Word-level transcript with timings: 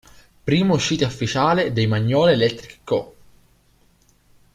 Prima 0.43 0.73
uscita 0.73 1.05
ufficiale 1.05 1.73
dei 1.73 1.85
Magnolia 1.85 2.33
Electric 2.33 2.79
Co. 2.83 3.15